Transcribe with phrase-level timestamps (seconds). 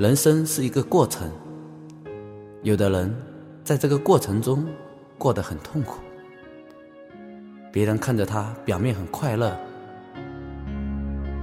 [0.00, 1.30] 人生是一个过程，
[2.62, 3.14] 有的人
[3.62, 4.64] 在这个过程中
[5.18, 6.00] 过得很痛苦，
[7.70, 9.54] 别人看着他表面很快乐，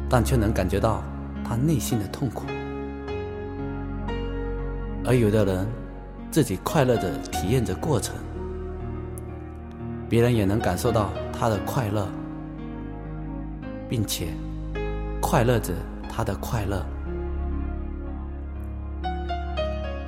[0.09, 1.03] 但却能感觉到
[1.45, 2.47] 他内心的痛苦；
[5.05, 5.67] 而有的人
[6.31, 8.16] 自己快乐着体验着过程，
[10.09, 12.09] 别人也能感受到他的快乐，
[13.88, 14.30] 并且
[15.22, 15.75] 快乐着
[16.09, 16.83] 他的快乐。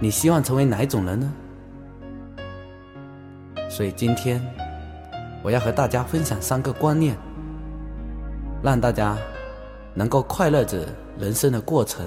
[0.01, 1.29] 你希望成为哪一种人呢？
[3.69, 4.41] 所以今天
[5.43, 7.17] 我要和大家分享三个观念，
[8.63, 9.17] 让大家
[9.93, 12.05] 能够快乐着人生的过程，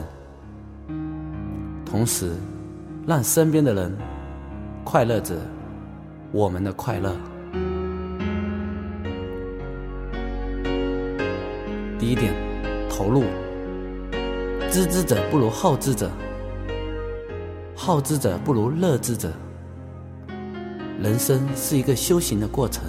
[1.85, 2.33] 同时
[3.07, 3.95] 让身边的人
[4.85, 5.37] 快乐着
[6.33, 7.15] 我们的快乐。
[11.99, 12.33] 第一点，
[12.89, 13.25] 投入，
[14.71, 16.11] 知之者不如好之者。
[17.85, 19.33] 好之者不如乐之者。
[21.01, 22.85] 人生是一个修行的过程，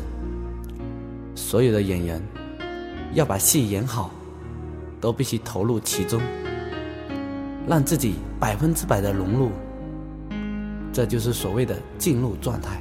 [1.33, 2.21] 所有的演员
[3.13, 4.11] 要把戏演好，
[5.01, 6.21] 都必须投入其中，
[7.67, 9.49] 让自己百分之百的融入，
[10.91, 12.79] 这就是所谓的进入状态。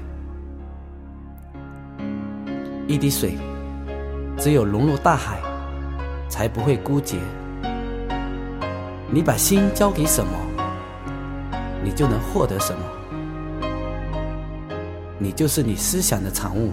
[2.86, 3.38] 一滴水，
[4.36, 5.40] 只有融入大海，
[6.28, 7.16] 才不会枯竭。
[9.10, 10.51] 你把心交给什么？
[11.82, 12.80] 你就能获得什么？
[15.18, 16.72] 你就是你思想的产物。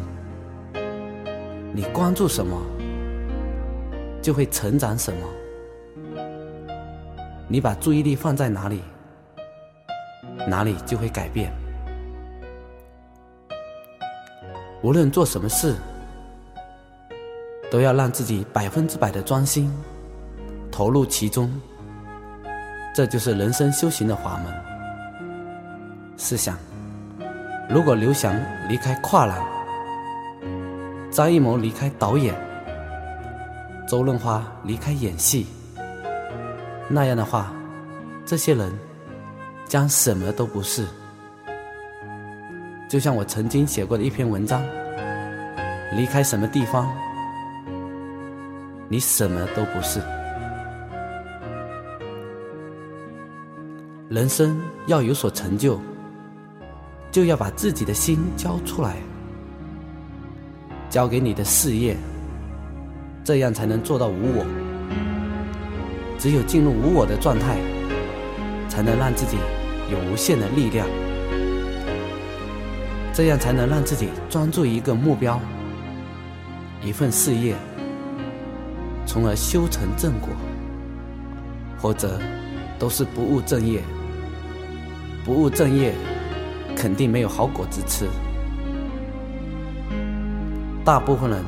[1.74, 2.60] 你关注什么，
[4.22, 5.20] 就会成长什么。
[7.48, 8.82] 你把注意力放在哪里，
[10.48, 11.52] 哪里就会改变。
[14.82, 15.76] 无论做什么事，
[17.72, 19.72] 都要让自己百分之百的专心，
[20.72, 21.52] 投入其中。
[22.96, 24.69] 这就是人生修行的法门。
[26.22, 26.58] 试想，
[27.70, 28.36] 如果刘翔
[28.68, 29.42] 离开跨栏，
[31.10, 32.36] 张艺谋离开导演，
[33.88, 35.48] 周润发离开演戏，
[36.90, 37.54] 那样的话，
[38.26, 38.70] 这些人
[39.66, 40.86] 将什么都不是。
[42.90, 44.62] 就像我曾经写过的一篇文章：
[45.96, 46.92] 离开什么地方，
[48.90, 50.02] 你什么都不是。
[54.10, 55.80] 人生要有所成就。
[57.12, 58.98] 就要把自己的心交出来，
[60.90, 61.98] 交给你的事业，
[63.24, 64.46] 这样才能做到无我。
[66.20, 67.58] 只有进入无我的状态，
[68.68, 69.38] 才能让自己
[69.92, 70.86] 有无限的力量，
[73.14, 75.40] 这样才能让自己专注一个目标、
[76.84, 77.56] 一份事业，
[79.06, 80.30] 从而修成正果。
[81.82, 82.20] 或者，
[82.78, 83.82] 都是不务正业，
[85.24, 85.94] 不务正业。
[86.80, 88.08] 肯定没有好果子吃。
[90.86, 91.44] 大部分人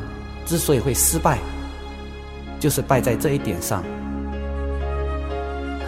[0.45, 1.37] 之所以会失败，
[2.59, 3.81] 就是败在这一点上。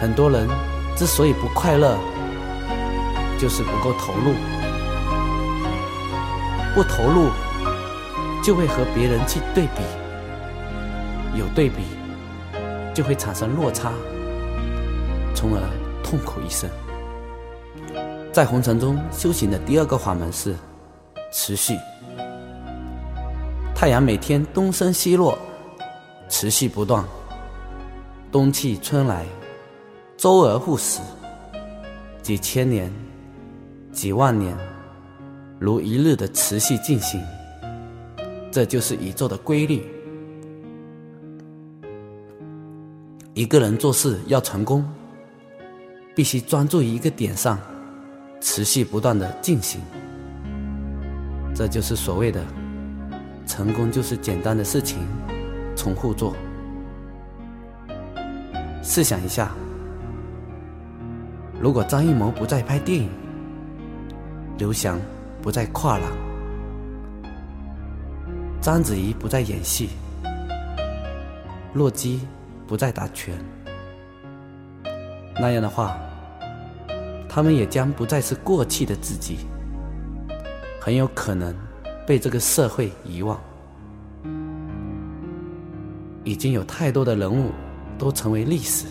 [0.00, 0.48] 很多人
[0.96, 1.98] 之所以不快乐，
[3.38, 4.32] 就是不够投入。
[6.74, 7.28] 不投入，
[8.42, 11.82] 就会和别人去对比，有对比，
[12.94, 13.92] 就会产生落差，
[15.34, 15.60] 从而
[16.02, 16.68] 痛苦一生。
[18.34, 20.56] 在红尘中修行的第二个法门是
[21.32, 21.78] 持续。
[23.76, 25.38] 太阳每天东升西落，
[26.28, 27.04] 持续不断。
[28.32, 29.24] 冬去春来，
[30.16, 31.00] 周而复始，
[32.22, 32.92] 几千年、
[33.92, 34.58] 几万年，
[35.60, 37.22] 如一日的持续进行。
[38.50, 39.86] 这就是宇宙的规律。
[43.32, 44.84] 一个人做事要成功，
[46.16, 47.56] 必须专注于一个点上。
[48.44, 49.80] 持续不断的进行，
[51.54, 52.44] 这就是所谓的
[53.46, 54.98] 成功，就是简单的事情
[55.74, 56.36] 重复做。
[58.82, 59.50] 试想一下，
[61.58, 63.08] 如果张艺谋不再拍电影，
[64.58, 65.00] 刘翔
[65.40, 66.12] 不再跨栏，
[68.60, 69.88] 章子怡不再演戏，
[71.72, 72.20] 洛基
[72.66, 73.34] 不再打拳，
[75.40, 75.96] 那样的话。
[77.34, 79.38] 他们也将不再是过去的自己，
[80.80, 81.52] 很有可能
[82.06, 83.40] 被这个社会遗忘。
[86.22, 87.50] 已经有太多的人物
[87.98, 88.86] 都成为历史，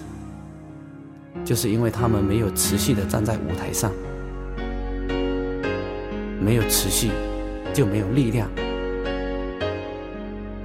[1.46, 3.90] 就是因为他们没有持续的站在舞台上，
[6.38, 7.12] 没有持续
[7.74, 8.50] 就没有力量，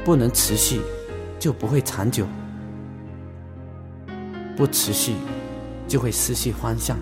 [0.05, 0.81] 不能持续
[1.39, 2.27] 就不会长久，
[4.57, 5.15] 不持续
[5.87, 6.99] 就会失去方向。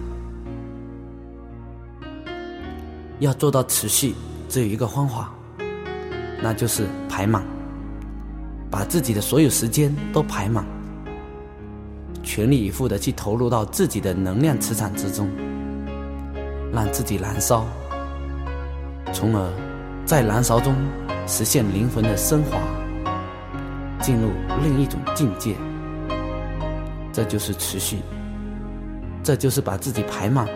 [3.18, 4.14] 要做到持续，
[4.48, 5.32] 只有一个方法，
[6.42, 7.42] 那就是排满，
[8.70, 10.66] 把自己的所有时间都排满，
[12.22, 15.30] 全力以赴的去投入到自己的能量磁场之中，
[16.72, 17.64] 让自己燃烧，
[19.14, 19.50] 从而
[20.04, 20.74] 在燃烧中
[21.26, 22.58] 实现灵魂的升华，
[24.02, 24.28] 进入
[24.62, 25.56] 另一种境界。
[27.14, 28.00] 这就是持续，
[29.22, 30.46] 这就是把自己排满，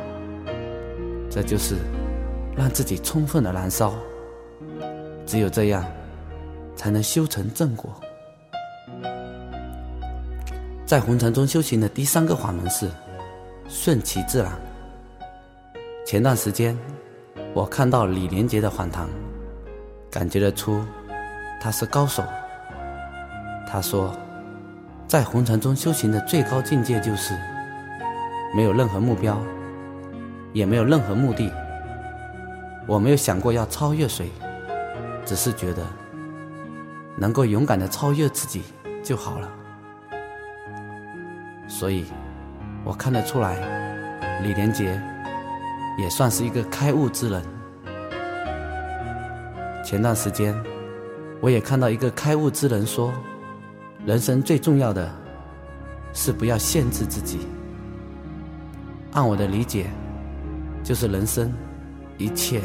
[1.31, 1.77] 这就是。
[2.57, 3.95] 让自己充分的燃烧，
[5.27, 5.85] 只有这样，
[6.77, 7.95] 才能修成正果。
[10.85, 12.91] 在红尘中修行的第三个法门是
[13.69, 14.53] 顺其自然。
[16.05, 16.77] 前段时间，
[17.55, 19.09] 我看到李连杰的访谈，
[20.11, 20.85] 感觉得出
[21.61, 22.25] 他是高手。
[23.69, 24.13] 他说，
[25.07, 27.39] 在红尘中修行的最高境界就是
[28.53, 29.41] 没有任何目标，
[30.53, 31.53] 也没有任何目的。
[32.91, 34.33] 我没有想过要超越谁，
[35.25, 35.87] 只是觉得
[37.17, 38.65] 能够勇敢的超越自己
[39.01, 39.49] 就好了。
[41.69, 42.07] 所以，
[42.83, 45.01] 我看得出来，李连杰
[46.01, 47.41] 也算是一个开悟之人。
[49.85, 50.53] 前段时间，
[51.41, 53.13] 我也看到一个开悟之人说，
[54.05, 55.09] 人生最重要的
[56.13, 57.47] 是不要限制自己。
[59.13, 59.87] 按我的理解，
[60.83, 61.53] 就是人生。
[62.21, 62.61] 一切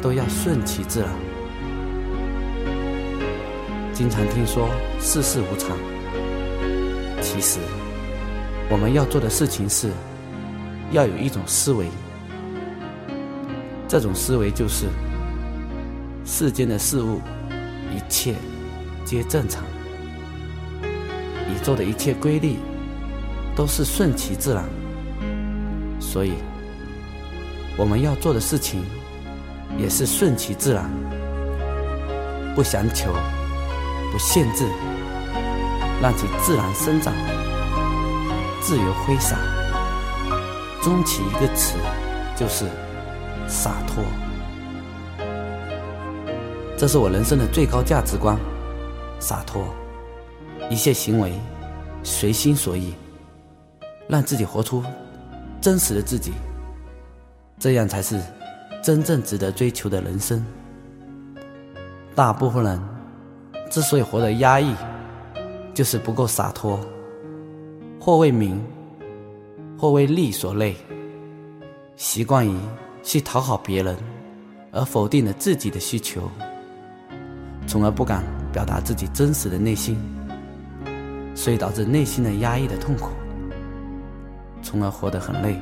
[0.00, 1.10] 都要顺其自然。
[3.92, 4.68] 经常听说
[5.00, 5.76] 世事无常，
[7.20, 7.58] 其实
[8.70, 9.90] 我们要做的事情是，
[10.92, 11.86] 要有一种思维。
[13.88, 14.86] 这种思维就是，
[16.24, 17.20] 世间的事物，
[17.92, 18.36] 一切
[19.04, 19.64] 皆正常，
[20.84, 22.54] 宇宙的一切规律
[23.56, 24.64] 都是顺其自然，
[25.98, 26.34] 所以。
[27.78, 28.82] 我们要做的事情，
[29.76, 30.90] 也是顺其自然，
[32.54, 33.12] 不强求，
[34.10, 34.64] 不限制，
[36.00, 37.12] 让其自然生长，
[38.62, 39.36] 自由挥洒。
[40.82, 41.76] 终其一个词，
[42.34, 42.64] 就是
[43.46, 44.02] 洒脱。
[46.78, 48.38] 这是我人生的最高价值观，
[49.18, 49.66] 洒脱。
[50.70, 51.32] 一切行为
[52.02, 52.92] 随心所欲，
[54.08, 54.82] 让自己活出
[55.60, 56.32] 真实的自己。
[57.58, 58.20] 这样才是
[58.82, 60.44] 真正值得追求的人生。
[62.14, 62.80] 大部分人
[63.70, 64.74] 之所以活得压抑，
[65.74, 66.78] 就是不够洒脱，
[68.00, 68.62] 或为名，
[69.78, 70.76] 或为利所累，
[71.96, 72.56] 习惯于
[73.02, 73.96] 去讨好别人，
[74.72, 76.30] 而否定了自己的需求，
[77.66, 78.22] 从而不敢
[78.52, 79.98] 表达自己真实的内心，
[81.34, 83.10] 所以导致内心的压抑的痛苦，
[84.62, 85.58] 从而活得很累。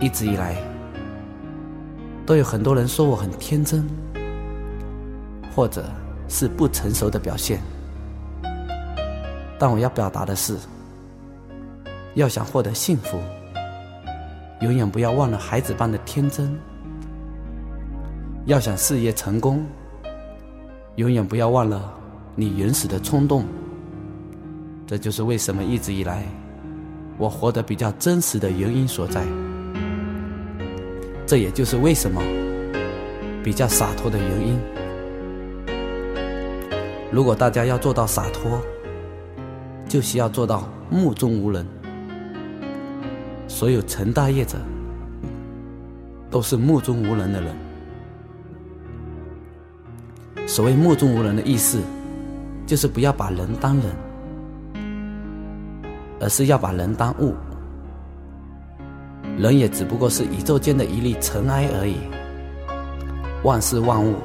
[0.00, 0.56] 一直以来，
[2.24, 3.84] 都有很多人说我很天真，
[5.54, 5.84] 或者
[6.28, 7.60] 是不成熟的表现。
[9.58, 10.56] 但我要表达的是，
[12.14, 13.18] 要想获得幸福，
[14.60, 16.46] 永远不要忘了孩子般的天真；
[18.46, 19.66] 要想事业成功，
[20.94, 21.92] 永远不要忘了
[22.36, 23.44] 你原始的冲动。
[24.86, 26.24] 这就是为什么一直以来
[27.18, 29.26] 我活得比较真实的原因所在。
[31.28, 32.22] 这也就是为什么
[33.44, 34.58] 比较洒脱的原因。
[37.12, 38.58] 如果大家要做到洒脱，
[39.86, 41.66] 就需要做到目中无人。
[43.46, 44.56] 所有成大业者
[46.30, 47.54] 都是目中无人的人。
[50.46, 51.78] 所谓目中无人的意思，
[52.66, 53.84] 就是不要把人当人，
[56.20, 57.34] 而是要把人当物。
[59.38, 61.94] 人也只不过是宇宙间的一粒尘埃而已。
[63.44, 64.16] 万事万物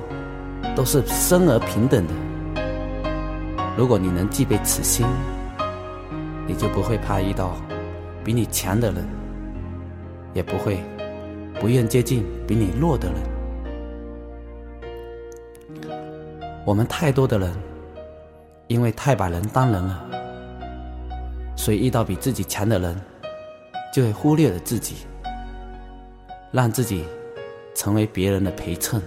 [0.76, 2.14] 都是生而平等的。
[3.78, 5.06] 如果你能具备此心，
[6.48, 7.56] 你就不会怕遇到
[8.24, 9.08] 比你强的人，
[10.34, 10.80] 也不会
[11.60, 13.22] 不愿接近比你弱的人。
[16.66, 17.54] 我们太多的人，
[18.66, 20.04] 因为太把人当人了，
[21.56, 23.00] 所以遇到比自己强的人。
[23.94, 25.06] 就会忽略了自己，
[26.52, 27.06] 让自己
[27.76, 29.00] 成为别人的陪衬，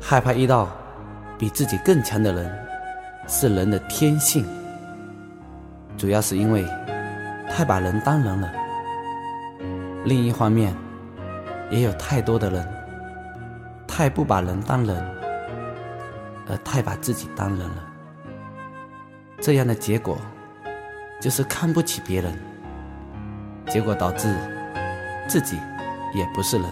[0.00, 0.68] 害怕遇到
[1.38, 2.52] 比自己更强的人，
[3.28, 4.44] 是人的天性。
[5.96, 6.66] 主要是因为
[7.48, 8.52] 太把人当人了。
[10.04, 10.74] 另一方面，
[11.70, 12.66] 也有太多的人
[13.86, 14.96] 太不把人当人，
[16.48, 17.88] 而太把自己当人了。
[19.40, 20.18] 这样的结果，
[21.20, 22.36] 就是看不起别人，
[23.68, 24.34] 结果导致
[25.28, 25.56] 自己
[26.14, 26.66] 也不是人，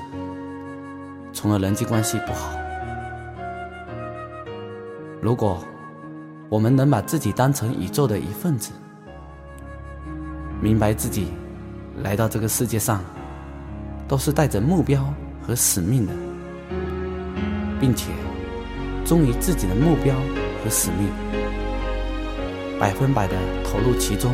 [1.33, 2.51] 从而人际关系不好。
[5.21, 5.63] 如果
[6.49, 8.73] 我们能把自己当成宇宙的一份子，
[10.61, 11.29] 明白自己
[12.03, 13.05] 来到这个世界上
[14.09, 15.05] 都是带着目标
[15.43, 16.13] 和使命的，
[17.79, 18.11] 并且
[19.05, 20.15] 忠于自己的目标
[20.63, 21.11] 和使命，
[22.81, 23.35] 百分百的
[23.65, 24.33] 投入其中，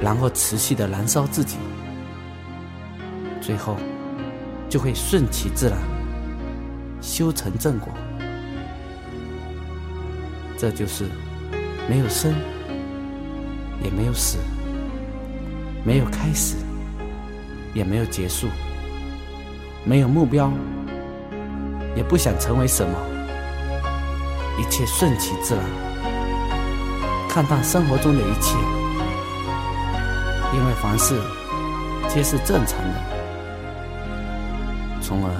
[0.00, 1.56] 然后持续的燃烧自己，
[3.40, 3.76] 最后
[4.68, 5.78] 就会顺其自然，
[7.02, 7.92] 修成正果。
[10.56, 11.04] 这就是
[11.88, 12.34] 没有生，
[13.82, 14.38] 也没有死，
[15.84, 16.56] 没有开始，
[17.74, 18.46] 也没有结束，
[19.84, 20.52] 没有目标，
[21.96, 22.92] 也不想成为什么，
[24.58, 25.64] 一切顺其自然，
[27.28, 28.54] 看淡生活中的一切，
[30.52, 31.20] 因为凡事
[32.08, 32.94] 皆是正常的，
[35.00, 35.30] 从而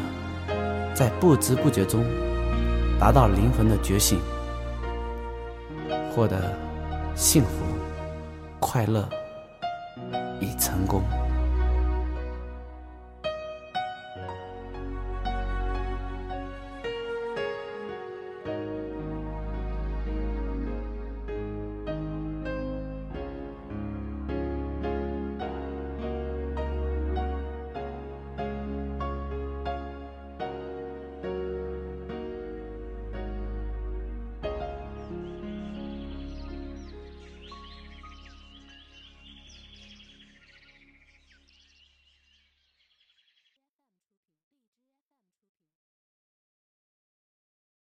[0.95, 2.05] 在不知不觉中
[2.99, 4.21] 达到灵魂的觉醒。
[6.15, 6.53] 获得
[7.15, 7.65] 幸福、
[8.59, 9.09] 快乐
[10.41, 11.03] 与成功。